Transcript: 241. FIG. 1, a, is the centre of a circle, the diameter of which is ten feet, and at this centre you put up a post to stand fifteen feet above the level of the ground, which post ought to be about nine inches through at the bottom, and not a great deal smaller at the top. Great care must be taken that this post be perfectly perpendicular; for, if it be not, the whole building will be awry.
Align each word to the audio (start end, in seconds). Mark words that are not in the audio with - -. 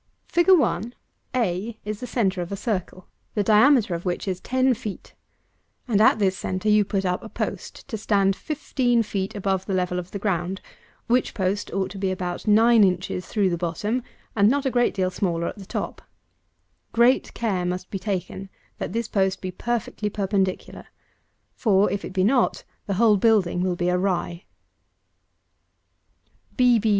241. 0.29 0.81
FIG. 0.83 0.93
1, 1.37 1.43
a, 1.45 1.77
is 1.85 1.99
the 1.99 2.07
centre 2.07 2.41
of 2.41 2.51
a 2.51 2.55
circle, 2.55 3.05
the 3.35 3.43
diameter 3.43 3.93
of 3.93 4.03
which 4.03 4.27
is 4.27 4.39
ten 4.39 4.73
feet, 4.73 5.13
and 5.87 6.01
at 6.01 6.17
this 6.17 6.35
centre 6.35 6.69
you 6.69 6.83
put 6.83 7.05
up 7.05 7.21
a 7.21 7.29
post 7.29 7.87
to 7.87 7.99
stand 7.99 8.35
fifteen 8.35 9.03
feet 9.03 9.35
above 9.35 9.67
the 9.67 9.75
level 9.75 9.99
of 9.99 10.09
the 10.09 10.17
ground, 10.17 10.59
which 11.05 11.35
post 11.35 11.71
ought 11.71 11.91
to 11.91 11.99
be 11.99 12.09
about 12.09 12.47
nine 12.47 12.83
inches 12.83 13.27
through 13.27 13.45
at 13.45 13.51
the 13.51 13.59
bottom, 13.59 14.01
and 14.35 14.49
not 14.49 14.65
a 14.65 14.71
great 14.71 14.95
deal 14.95 15.11
smaller 15.11 15.45
at 15.45 15.59
the 15.59 15.67
top. 15.67 16.01
Great 16.93 17.31
care 17.35 17.63
must 17.63 17.91
be 17.91 17.99
taken 17.99 18.49
that 18.79 18.93
this 18.93 19.07
post 19.07 19.39
be 19.39 19.51
perfectly 19.51 20.09
perpendicular; 20.09 20.87
for, 21.53 21.91
if 21.91 22.03
it 22.03 22.11
be 22.11 22.23
not, 22.23 22.63
the 22.87 22.95
whole 22.95 23.17
building 23.17 23.61
will 23.61 23.75
be 23.75 23.91
awry. 23.91 24.45